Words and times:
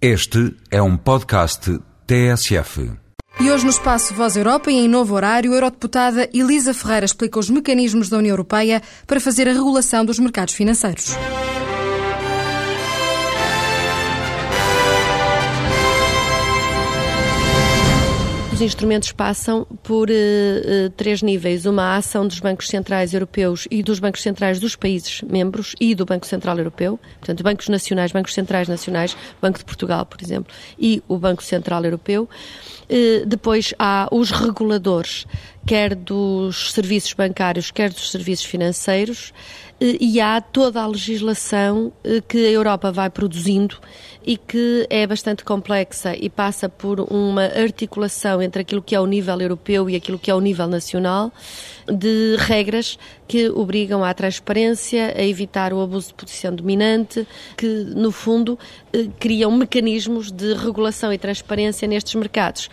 Este 0.00 0.54
é 0.70 0.82
um 0.82 0.94
podcast 0.94 1.80
TSF. 2.06 2.92
E 3.40 3.50
hoje 3.50 3.64
no 3.64 3.70
Espaço 3.70 4.12
Voz 4.12 4.36
Europa 4.36 4.70
e 4.70 4.74
em 4.74 4.86
novo 4.86 5.14
horário, 5.14 5.52
a 5.52 5.54
eurodeputada 5.54 6.28
Elisa 6.34 6.74
Ferreira 6.74 7.06
explica 7.06 7.38
os 7.38 7.48
mecanismos 7.48 8.10
da 8.10 8.18
União 8.18 8.34
Europeia 8.34 8.82
para 9.06 9.18
fazer 9.18 9.48
a 9.48 9.54
regulação 9.54 10.04
dos 10.04 10.18
mercados 10.18 10.52
financeiros. 10.52 11.16
Os 18.56 18.62
instrumentos 18.62 19.12
passam 19.12 19.66
por 19.82 20.08
uh, 20.08 20.90
três 20.96 21.20
níveis: 21.20 21.66
uma 21.66 21.94
ação 21.94 22.26
dos 22.26 22.40
bancos 22.40 22.68
centrais 22.68 23.12
europeus 23.12 23.68
e 23.70 23.82
dos 23.82 23.98
bancos 23.98 24.22
centrais 24.22 24.58
dos 24.58 24.74
países 24.74 25.20
membros 25.20 25.74
e 25.78 25.94
do 25.94 26.06
Banco 26.06 26.26
Central 26.26 26.56
Europeu, 26.56 26.98
portanto, 27.18 27.42
bancos 27.42 27.68
nacionais, 27.68 28.12
bancos 28.12 28.32
centrais 28.32 28.66
nacionais, 28.66 29.14
Banco 29.42 29.58
de 29.58 29.64
Portugal, 29.66 30.06
por 30.06 30.22
exemplo, 30.22 30.54
e 30.78 31.02
o 31.06 31.18
Banco 31.18 31.44
Central 31.44 31.84
Europeu. 31.84 32.26
Uh, 32.84 33.26
depois 33.26 33.74
há 33.78 34.08
os 34.10 34.30
reguladores, 34.30 35.26
quer 35.66 35.94
dos 35.94 36.72
serviços 36.72 37.12
bancários, 37.12 37.70
quer 37.70 37.90
dos 37.90 38.10
serviços 38.10 38.46
financeiros, 38.46 39.32
e 39.78 40.20
há 40.20 40.40
toda 40.40 40.80
a 40.80 40.86
legislação 40.86 41.92
que 42.28 42.38
a 42.38 42.50
Europa 42.50 42.90
vai 42.90 43.10
produzindo 43.10 43.76
e 44.24 44.36
que 44.36 44.86
é 44.88 45.06
bastante 45.06 45.44
complexa 45.44 46.16
e 46.16 46.30
passa 46.30 46.68
por 46.68 47.00
uma 47.00 47.44
articulação 47.44 48.40
entre 48.40 48.62
aquilo 48.62 48.80
que 48.80 48.94
é 48.94 49.00
o 49.00 49.06
nível 49.06 49.38
europeu 49.40 49.90
e 49.90 49.94
aquilo 49.94 50.18
que 50.18 50.30
é 50.30 50.34
o 50.34 50.40
nível 50.40 50.66
nacional, 50.66 51.30
de 51.86 52.36
regras 52.38 52.98
que 53.28 53.50
obrigam 53.50 54.02
à 54.02 54.14
transparência, 54.14 55.14
a 55.16 55.22
evitar 55.22 55.72
o 55.72 55.80
abuso 55.80 56.08
de 56.08 56.14
posição 56.14 56.54
dominante, 56.54 57.26
que, 57.56 57.66
no 57.66 58.10
fundo, 58.10 58.58
eh, 58.92 59.06
criam 59.20 59.50
mecanismos 59.50 60.32
de 60.32 60.54
regulação 60.54 61.12
e 61.12 61.18
transparência 61.18 61.86
nestes 61.86 62.14
mercados. 62.14 62.70